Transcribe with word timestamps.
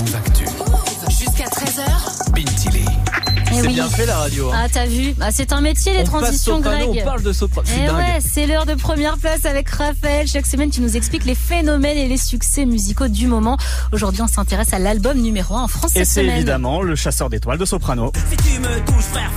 Move 0.00 0.16
Actu. 0.16 0.44
Jusqu'à 1.10 1.44
13h. 1.44 2.32
Bintili. 2.32 2.84
Eh 3.52 3.54
C'est 3.54 3.66
oui. 3.66 3.74
bien 3.74 3.88
fait 3.88 4.06
la 4.06 4.16
radio. 4.18 4.50
hein. 4.50 4.62
Ah, 4.64 4.68
t'as 4.72 4.86
vu 4.86 5.14
Ah, 5.20 5.30
C'est 5.32 5.52
un 5.52 5.60
métier, 5.60 5.92
les 5.92 5.98
on 6.00 6.02
passe 6.04 6.10
transitions, 6.22 6.56
soprano, 6.58 6.86
Greg. 6.92 7.02
on 7.02 7.04
parle 7.04 7.22
de 7.22 7.32
soprano. 7.32 7.66
C'est 7.68 7.84
Eh 7.86 7.90
ouais, 7.90 8.18
c'est 8.20 8.46
l'heure 8.46 8.64
de 8.66 8.74
première 8.74 9.18
place 9.18 9.44
avec 9.44 9.68
Raphaël. 9.68 10.26
Chaque 10.28 10.46
semaine, 10.46 10.70
tu 10.70 10.80
nous 10.80 10.96
expliques 10.96 11.24
les 11.24 11.34
phénomènes 11.34 11.98
et 11.98 12.06
les 12.08 12.16
succès 12.16 12.64
musicaux 12.64 13.08
du 13.08 13.26
moment. 13.26 13.56
Aujourd'hui, 13.92 14.22
on 14.22 14.28
s'intéresse 14.28 14.72
à 14.72 14.78
l'album 14.78 15.18
numéro 15.20 15.54
1 15.56 15.62
en 15.62 15.68
France 15.68 15.96
Et 15.96 16.04
c'est 16.04 16.24
évidemment 16.24 16.80
le 16.82 16.94
chasseur 16.94 17.28
d'étoiles 17.28 17.58
de 17.58 17.64
Soprano. 17.64 18.12
Si 18.30 18.36
tu 18.36 18.60
me 18.60 18.78
touches, 18.86 19.04
frère, 19.06 19.29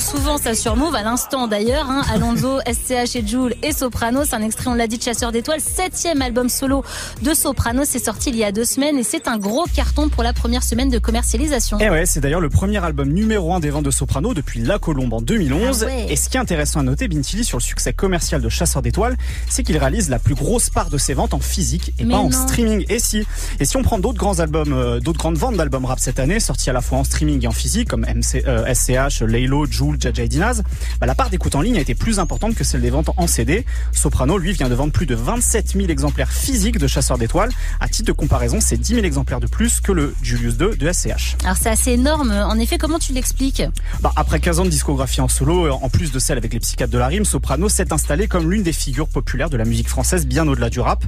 Souvent, 0.00 0.38
ça 0.38 0.54
sur 0.54 0.76
Move, 0.76 0.94
à 0.94 1.02
l'instant 1.02 1.48
d'ailleurs. 1.48 1.90
Hein, 1.90 2.02
Alonso, 2.12 2.60
SCH 2.66 3.16
et 3.16 3.26
Joule 3.26 3.54
et 3.64 3.72
Soprano. 3.72 4.22
C'est 4.24 4.36
un 4.36 4.42
extrait, 4.42 4.68
on 4.68 4.74
l'a 4.74 4.86
dit, 4.86 4.96
de 4.96 5.02
Chasseur 5.02 5.32
d'étoiles. 5.32 5.60
Septième 5.60 6.22
album 6.22 6.48
solo 6.48 6.84
de 7.22 7.34
Soprano. 7.34 7.82
C'est 7.84 7.98
sorti 7.98 8.30
il 8.30 8.36
y 8.36 8.44
a 8.44 8.52
deux 8.52 8.64
semaines 8.64 8.96
et 8.96 9.02
c'est 9.02 9.26
un 9.26 9.38
gros 9.38 9.64
carton 9.74 10.08
pour 10.08 10.22
la 10.22 10.32
première 10.32 10.62
semaine 10.62 10.88
de 10.88 10.98
commercialisation. 10.98 11.80
Et 11.80 11.90
ouais, 11.90 12.06
c'est 12.06 12.20
d'ailleurs 12.20 12.40
le 12.40 12.48
premier 12.48 12.82
album 12.82 13.08
numéro 13.08 13.52
1 13.52 13.60
des 13.60 13.70
ventes 13.70 13.84
de 13.84 13.90
Soprano 13.90 14.34
depuis 14.34 14.60
La 14.60 14.78
Colombe 14.78 15.12
en 15.12 15.20
2011. 15.20 15.82
Ah 15.82 15.86
ouais. 15.86 16.06
Et 16.10 16.16
ce 16.16 16.28
qui 16.28 16.36
est 16.36 16.40
intéressant 16.40 16.78
à 16.80 16.84
noter, 16.84 17.08
Bintili, 17.08 17.44
sur 17.44 17.58
le 17.58 17.62
succès 17.62 17.92
commercial 17.92 18.40
de 18.40 18.48
Chasseur 18.48 18.82
d'étoiles, 18.82 19.16
c'est 19.48 19.64
qu'il 19.64 19.76
réalise 19.78 20.10
la 20.10 20.20
plus 20.20 20.34
grosse 20.34 20.70
part 20.70 20.90
de 20.90 20.98
ses 20.98 21.14
ventes 21.14 21.34
en 21.34 21.40
physique 21.40 21.92
et 21.98 22.04
Mais 22.04 22.14
pas 22.14 22.20
en 22.20 22.30
streaming. 22.30 22.84
Et 22.88 23.00
si, 23.00 23.26
et 23.58 23.64
si 23.64 23.76
on 23.76 23.82
prend 23.82 23.98
d'autres 23.98 24.18
grands 24.18 24.38
albums, 24.38 24.72
euh, 24.72 25.00
d'autres 25.00 25.18
grandes 25.18 25.38
ventes 25.38 25.56
d'albums 25.56 25.86
rap 25.86 25.98
cette 25.98 26.20
année, 26.20 26.38
sortis 26.38 26.70
à 26.70 26.72
la 26.72 26.82
fois 26.82 26.98
en 26.98 27.04
streaming 27.04 27.44
et 27.44 27.48
en 27.48 27.52
physique, 27.52 27.88
comme 27.88 28.02
MC, 28.02 28.44
euh, 28.46 28.72
SCH, 28.72 29.22
Laylo, 29.22 29.66
Joule, 29.66 29.87
Jaja 29.98 30.22
et 30.24 30.28
Dinaz, 30.28 30.62
bah, 31.00 31.06
la 31.06 31.14
part 31.14 31.30
d'écoute 31.30 31.54
en 31.54 31.60
ligne 31.60 31.76
a 31.78 31.80
été 31.80 31.94
plus 31.94 32.18
importante 32.18 32.54
que 32.54 32.64
celle 32.64 32.80
des 32.80 32.90
ventes 32.90 33.10
en 33.16 33.26
CD. 33.26 33.64
Soprano, 33.92 34.38
lui, 34.38 34.52
vient 34.52 34.68
de 34.68 34.74
vendre 34.74 34.92
plus 34.92 35.06
de 35.06 35.14
27 35.14 35.72
000 35.76 35.88
exemplaires 35.88 36.30
physiques 36.32 36.78
de 36.78 36.86
Chasseur 36.86 37.18
d'étoiles. 37.18 37.50
À 37.80 37.88
titre 37.88 38.06
de 38.08 38.12
comparaison, 38.12 38.58
c'est 38.60 38.76
10 38.76 38.94
000 38.96 39.06
exemplaires 39.06 39.40
de 39.40 39.46
plus 39.46 39.80
que 39.80 39.92
le 39.92 40.14
Julius 40.22 40.56
2 40.56 40.76
de 40.76 40.92
SCH. 40.92 41.36
Alors 41.44 41.56
c'est 41.56 41.70
assez 41.70 41.92
énorme. 41.92 42.30
En 42.32 42.58
effet, 42.58 42.78
comment 42.78 42.98
tu 42.98 43.12
l'expliques? 43.12 43.62
Bah, 44.00 44.12
après 44.16 44.40
15 44.40 44.60
ans 44.60 44.64
de 44.64 44.70
discographie 44.70 45.20
en 45.20 45.28
solo, 45.28 45.66
euh, 45.66 45.70
en 45.70 45.88
plus 45.88 46.12
de 46.12 46.18
celle 46.18 46.38
avec 46.38 46.52
les 46.52 46.60
psychiatres 46.60 46.92
de 46.92 46.98
la 46.98 47.06
rime, 47.08 47.24
Soprano 47.24 47.68
s'est 47.68 47.92
installé 47.92 48.28
comme 48.28 48.50
l'une 48.50 48.62
des 48.62 48.72
figures 48.72 49.08
populaires 49.08 49.50
de 49.50 49.56
la 49.56 49.64
musique 49.64 49.88
française 49.88 50.26
bien 50.26 50.46
au-delà 50.48 50.70
du 50.70 50.80
rap. 50.80 51.04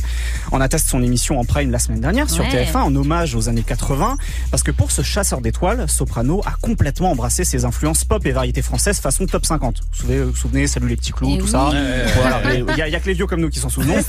On 0.53 0.61
atteste 0.61 0.89
son 0.89 1.03
émission 1.03 1.39
en 1.41 1.45
prime 1.45 1.71
la 1.71 1.79
semaine 1.79 2.01
dernière 2.01 2.29
sur 2.31 2.45
Ouais. 2.45 2.65
TF1 2.67 2.79
en 2.79 2.97
hommage 2.97 3.35
aux 3.35 3.49
années 3.49 3.63
80 3.63 4.17
parce 4.51 4.63
que 4.63 4.71
pour 4.71 4.91
ce 4.91 5.03
chasseur 5.03 5.41
d'étoiles, 5.41 5.89
Soprano 5.89 6.41
a 6.47 6.53
complètement 6.63 7.11
embrassé 7.13 7.45
ses 7.45 7.65
influences 7.65 8.05
pop 8.05 8.25
et 8.27 8.33
variétés 8.33 8.63
françaises 8.71 9.01
façon 9.01 9.27
top 9.27 9.45
50. 9.45 9.81
Vous 9.81 9.85
vous 9.91 9.97
souvenez, 10.01 10.23
vous 10.23 10.37
souvenez 10.37 10.67
Salut 10.69 10.87
les 10.89 10.97
petits 10.97 11.11
clous, 11.13 11.33
Eh 11.35 11.39
tout 11.39 11.45
oui. 11.47 11.51
ça. 11.51 11.71
Voilà, 12.17 12.55
il 12.55 12.77
y, 12.79 12.83
a- 12.83 12.87
il 12.89 12.93
y 12.93 12.97
a 12.97 13.01
que 13.01 13.07
les 13.07 13.15
vieux 13.15 13.27
comme 13.27 13.41
nous 13.41 13.51
qui 13.51 13.59
s'en 13.59 13.69
souvenons. 13.69 13.97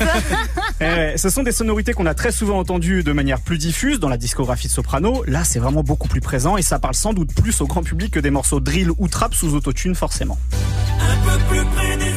Eh, 0.84 1.16
ce 1.16 1.30
sont 1.30 1.44
des 1.44 1.52
sonorités 1.52 1.94
qu'on 1.94 2.08
a 2.08 2.16
très 2.16 2.32
souvent 2.32 2.58
entendues 2.58 3.04
de 3.04 3.12
manière 3.12 3.40
plus 3.40 3.60
diffuse 3.60 4.00
dans 4.00 4.10
la 4.10 4.18
discographie 4.18 4.68
de 4.68 4.72
Soprano. 4.72 5.24
Là, 5.28 5.44
c'est 5.44 5.60
vraiment 5.60 5.84
beaucoup 5.84 6.08
plus 6.08 6.22
présent 6.22 6.58
et 6.58 6.64
ça 6.64 6.80
parle 6.80 6.96
sans 6.96 7.14
doute 7.14 7.36
plus 7.36 7.62
au 7.62 7.68
grand 7.68 7.84
public 7.84 8.12
que 8.12 8.20
des 8.20 8.32
morceaux 8.32 8.60
drill 8.60 8.90
ou 8.98 9.08
trap 9.08 9.36
sous 9.36 9.54
autotune 9.54 9.94
forcément. 9.94 10.40
Un 11.00 11.18
peu 11.18 11.38
plus 11.50 11.64
près 11.76 11.98
des 11.98 12.12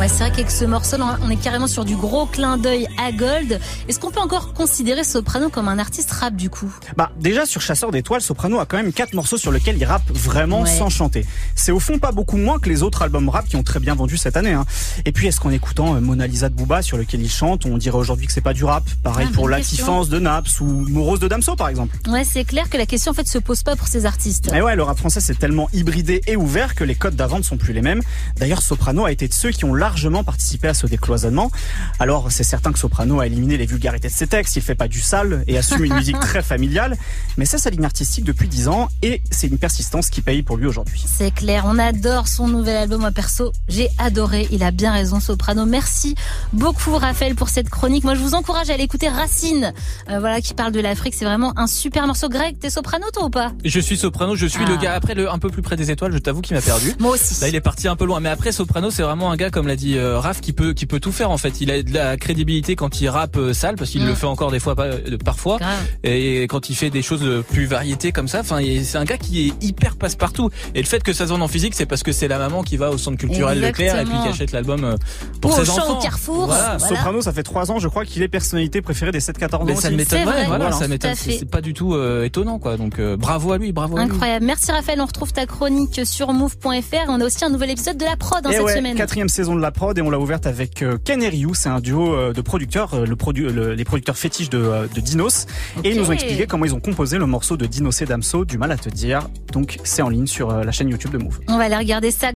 Ouais, 0.00 0.08
c'est 0.08 0.18
vrai 0.24 0.30
qu'avec 0.30 0.50
ce 0.50 0.64
morceau, 0.64 0.96
on 1.22 1.30
est 1.30 1.36
carrément 1.36 1.68
sur 1.68 1.84
du 1.84 1.94
gros 1.96 2.26
clin 2.26 2.58
d'œil 2.58 2.88
à 3.02 3.12
Gold. 3.12 3.60
Est-ce 3.88 4.00
qu'on 4.00 4.10
peut 4.10 4.20
encore 4.20 4.52
considérer 4.52 5.04
Soprano 5.04 5.48
comme 5.50 5.68
un 5.68 5.78
artiste 5.78 6.10
rap 6.10 6.34
du 6.34 6.50
coup? 6.50 6.70
Bah 6.96 7.12
déjà 7.20 7.46
sur 7.46 7.60
Chasseur 7.60 7.92
d'étoiles, 7.92 8.20
Soprano 8.20 8.58
a 8.58 8.66
quand 8.66 8.76
même 8.76 8.92
quatre 8.92 9.14
morceaux 9.14 9.36
sur 9.38 9.52
lesquels 9.52 9.76
il 9.78 9.84
rappe 9.84 10.10
vraiment 10.12 10.62
Ouais. 10.62 10.68
sans 10.78 10.88
chanter. 10.90 11.24
C'est 11.54 11.70
au 11.70 11.78
fond 11.78 11.98
pas 11.98 12.10
beaucoup 12.10 12.36
moins 12.36 12.58
que 12.58 12.68
les 12.68 12.82
autres 12.82 13.02
albums 13.02 13.28
rap 13.28 13.46
qui 13.46 13.54
ont 13.56 13.62
très 13.62 13.78
bien 13.78 13.94
vendu 13.94 14.16
cette 14.16 14.36
année. 14.36 14.52
Hein. 14.52 14.66
Et 15.04 15.12
puis 15.12 15.28
est-ce 15.28 15.38
qu'en 15.40 15.50
écoutant 15.50 15.94
euh, 15.94 16.00
Mona 16.00 16.26
Lisa 16.26 16.48
de 16.48 16.54
Booba 16.54 16.82
sur 16.82 16.96
lequel 16.98 17.22
il 17.22 17.30
chante, 17.30 17.64
on 17.64 17.78
dirait 17.78 17.96
aujourd'hui 17.98 18.26
que 18.26 18.32
c'est 18.32 18.40
pas 18.40 18.52
du 18.52 18.64
rap? 18.64 18.82
Pareil 19.04 19.28
Ah, 19.30 19.34
pour 19.34 19.48
Latifance 19.48 20.08
de 20.08 20.18
Naps 20.18 20.60
ou 20.60 20.64
Morose 20.66 21.20
de 21.20 21.28
Damso 21.28 21.54
par 21.54 21.68
exemple. 21.68 21.96
Ouais, 22.08 22.24
c'est 22.24 22.44
clair 22.44 22.68
que 22.68 22.76
la 22.76 22.86
question 22.86 23.12
en 23.12 23.14
fait 23.14 23.28
se 23.28 23.38
pose 23.38 23.62
pas 23.62 23.76
pour 23.76 23.86
ces 23.86 24.06
artistes. 24.06 24.50
Et 24.52 24.60
ouais, 24.60 24.74
le 24.74 24.82
rap 24.82 24.98
français 24.98 25.20
c'est 25.20 25.38
tellement 25.38 25.68
hybridé 25.72 26.20
et 26.26 26.34
ouvert 26.36 26.74
que 26.74 26.82
les 26.82 26.96
codes 26.96 27.14
d'avant 27.16 27.38
ne 27.38 27.44
sont 27.44 27.56
plus 27.56 27.72
les 27.72 27.82
mêmes. 27.82 28.00
D'ailleurs, 28.38 28.60
Soprano 28.62 29.04
a 29.04 29.12
été 29.12 29.28
de 29.28 29.32
ceux 29.34 29.50
qui 29.50 29.64
ont 29.64 29.74
largement 29.84 30.24
participé 30.24 30.68
à 30.68 30.72
ce 30.72 30.86
décloisonnement. 30.86 31.50
Alors, 31.98 32.32
c'est 32.32 32.42
certain 32.42 32.72
que 32.72 32.78
Soprano 32.78 33.20
a 33.20 33.26
éliminé 33.26 33.58
les 33.58 33.66
vulgarités 33.66 34.08
de 34.08 34.12
ses 34.14 34.26
textes, 34.26 34.56
il 34.56 34.62
fait 34.62 34.74
pas 34.74 34.88
du 34.88 34.98
sale 35.00 35.44
et 35.46 35.58
assume 35.58 35.84
une 35.84 35.92
musique 35.92 36.18
très 36.30 36.40
familiale, 36.42 36.96
mais 37.36 37.44
c'est 37.44 37.58
sa 37.58 37.68
ligne 37.68 37.84
artistique 37.84 38.24
depuis 38.24 38.48
10 38.48 38.68
ans 38.68 38.88
et 39.02 39.20
c'est 39.30 39.46
une 39.46 39.58
persistance 39.58 40.08
qui 40.08 40.22
paye 40.22 40.42
pour 40.42 40.56
lui 40.56 40.66
aujourd'hui. 40.66 41.04
C'est 41.06 41.34
clair, 41.34 41.64
on 41.66 41.78
adore 41.78 42.28
son 42.28 42.48
nouvel 42.48 42.76
album. 42.78 43.02
Moi 43.02 43.10
perso, 43.10 43.52
j'ai 43.68 43.90
adoré. 43.98 44.48
Il 44.50 44.62
a 44.62 44.70
bien 44.70 44.90
raison, 44.90 45.20
Soprano. 45.20 45.66
Merci 45.66 46.14
beaucoup, 46.54 46.96
Raphaël, 46.96 47.34
pour 47.34 47.50
cette 47.50 47.68
chronique. 47.68 48.04
Moi, 48.04 48.14
je 48.14 48.20
vous 48.20 48.34
encourage 48.34 48.70
à 48.70 48.74
aller 48.74 48.84
écouter 48.84 49.08
Racine, 49.10 49.74
euh, 50.08 50.18
voilà, 50.18 50.40
qui 50.40 50.54
parle 50.54 50.72
de 50.72 50.80
l'Afrique. 50.80 51.14
C'est 51.14 51.26
vraiment 51.26 51.52
un 51.58 51.66
super 51.66 52.06
morceau. 52.06 52.30
Greg, 52.30 52.58
t'es 52.58 52.70
soprano, 52.70 53.04
toi 53.12 53.26
ou 53.26 53.30
pas? 53.30 53.52
Je 53.64 53.80
suis 53.80 53.98
soprano, 53.98 54.34
je 54.34 54.46
suis 54.46 54.64
Ah. 54.64 54.70
le 54.70 54.76
gars 54.78 54.94
après 54.94 55.14
le 55.14 55.30
un 55.30 55.38
peu 55.38 55.50
plus 55.50 55.60
près 55.62 55.76
des 55.76 55.90
étoiles, 55.90 56.12
je 56.12 56.18
t'avoue 56.18 56.40
qu'il 56.40 56.56
m'a 56.56 56.62
perdu. 56.62 56.94
Moi 57.00 57.10
aussi. 57.12 57.38
Là, 57.42 57.48
il 57.48 57.54
est 57.54 57.60
parti 57.60 57.86
un 57.88 57.96
peu 57.96 58.06
loin, 58.06 58.20
mais 58.20 58.30
après 58.30 58.52
soprano, 58.52 58.90
c'est 58.90 59.02
vraiment 59.02 59.30
un 59.32 59.36
gars 59.36 59.50
comme 59.50 59.66
l'a 59.66 59.73
dit 59.76 59.96
euh, 59.98 60.18
Raph 60.18 60.40
qui 60.40 60.52
peut 60.52 60.72
qui 60.72 60.86
peut 60.86 61.00
tout 61.00 61.12
faire 61.12 61.30
en 61.30 61.38
fait. 61.38 61.60
Il 61.60 61.70
a 61.70 61.82
de 61.82 61.92
la 61.92 62.16
crédibilité 62.16 62.76
quand 62.76 63.00
il 63.00 63.08
rappe 63.08 63.36
euh, 63.36 63.52
sale 63.52 63.76
parce 63.76 63.90
qu'il 63.90 64.02
Mm. 64.02 64.08
le 64.08 64.14
fait 64.14 64.26
encore 64.26 64.50
des 64.50 64.60
fois 64.60 64.74
pas- 64.74 64.84
euh, 64.84 65.16
parfois 65.24 65.58
Grave. 65.58 65.72
et 66.02 66.42
quand 66.44 66.68
il 66.68 66.74
fait 66.74 66.90
des 66.90 67.02
choses 67.02 67.24
plus 67.50 67.66
variétés 67.66 68.12
comme 68.12 68.28
ça, 68.28 68.40
enfin 68.40 68.60
c'est 68.82 68.98
un 68.98 69.04
gars 69.04 69.16
qui 69.18 69.48
est 69.48 69.64
hyper 69.64 69.96
passe-partout 69.96 70.50
et 70.74 70.80
le 70.80 70.86
fait 70.86 71.02
que 71.02 71.12
ça 71.12 71.24
se 71.26 71.30
vende 71.30 71.42
en 71.42 71.48
physique, 71.48 71.74
c'est 71.74 71.86
parce 71.86 72.02
que 72.02 72.12
c'est 72.12 72.28
la 72.28 72.38
maman 72.38 72.62
qui 72.62 72.76
va 72.76 72.90
au 72.90 72.98
centre 72.98 73.16
culturel 73.18 73.60
Leclerc 73.60 73.98
et 74.00 74.04
puis 74.04 74.14
qui 74.22 74.28
achète 74.28 74.52
l'album 74.52 74.84
euh, 74.84 74.96
pour 75.40 75.50
Ou 75.52 75.54
au 75.54 75.58
ses 75.58 75.64
champ 75.66 75.78
enfants. 75.78 75.98
au 75.98 76.02
Carrefour. 76.02 76.46
Voilà. 76.46 76.76
Voilà. 76.78 76.78
Soprano, 76.96 77.20
ça 77.22 77.32
fait 77.32 77.42
3 77.42 77.70
ans, 77.70 77.78
je 77.78 77.88
crois 77.88 78.04
qu'il 78.04 78.22
est 78.22 78.28
personnalité 78.28 78.82
préférée 78.82 79.12
des 79.12 79.20
7-14 79.20 79.54
ans. 79.62 79.64
Mais 79.66 79.74
ça 79.74 79.90
ne 79.90 79.96
m'étonne 79.96 80.24
pas, 80.24 80.32
voilà, 80.32 80.44
Voilà, 80.46 80.72
ça 80.72 80.88
m'étonne, 80.88 81.14
c'est 81.14 81.48
pas 81.48 81.60
du 81.60 81.72
tout 81.74 81.94
euh, 81.94 82.24
étonnant 82.24 82.58
quoi. 82.58 82.76
Donc 82.76 82.98
euh, 82.98 83.16
bravo 83.16 83.52
à 83.52 83.58
lui, 83.58 83.72
bravo 83.72 83.96
à 83.96 84.04
lui. 84.04 84.10
Incroyable. 84.12 84.44
Merci 84.46 84.70
Raphaël. 84.72 85.00
On 85.00 85.06
retrouve 85.06 85.32
ta 85.32 85.46
chronique 85.46 86.00
sur 86.04 86.32
move.fr. 86.32 87.08
On 87.08 87.20
a 87.20 87.24
aussi 87.24 87.44
un 87.44 87.48
nouvel 87.50 87.70
épisode 87.70 87.96
de 87.96 88.04
la 88.04 88.16
prod 88.16 88.44
hein, 88.46 88.50
Et 88.50 88.54
cette 88.54 88.62
ouais, 88.64 88.76
semaine. 88.76 88.96
quatrième 88.96 89.28
saison 89.28 89.54
de 89.54 89.60
la 89.64 89.70
prod 89.70 89.96
et 89.96 90.02
on 90.02 90.10
l'a 90.10 90.18
ouverte 90.18 90.46
avec 90.46 90.82
euh, 90.82 90.98
et 91.08 91.28
Ryu, 91.28 91.48
c'est 91.54 91.70
un 91.70 91.80
duo 91.80 92.14
euh, 92.14 92.32
de 92.34 92.40
producteurs, 92.42 92.92
euh, 92.92 93.06
le 93.06 93.16
produ- 93.16 93.48
le- 93.50 93.72
les 93.74 93.84
producteurs 93.84 94.16
fétiches 94.18 94.50
de, 94.50 94.58
euh, 94.58 94.86
de 94.94 95.00
Dinos. 95.00 95.46
Et 95.82 95.90
ils 95.90 95.96
nous 95.98 96.08
ont 96.10 96.12
expliqué 96.12 96.46
comment 96.46 96.66
ils 96.66 96.74
ont 96.74 96.80
composé 96.80 97.16
le 97.18 97.24
morceau 97.26 97.56
de 97.56 97.64
Dinos 97.66 98.00
et 98.02 98.04
Damso, 98.04 98.44
du 98.44 98.58
mal 98.58 98.70
à 98.72 98.76
te 98.76 98.90
dire. 98.90 99.28
Donc 99.52 99.78
c'est 99.84 100.02
en 100.02 100.10
ligne 100.10 100.26
sur 100.26 100.50
euh, 100.50 100.64
la 100.64 100.70
chaîne 100.72 100.90
YouTube 100.90 101.12
de 101.12 101.18
Move. 101.18 101.40
On 101.48 101.56
va 101.56 101.64
aller 101.64 101.76
regarder 101.76 102.10
ça. 102.10 102.32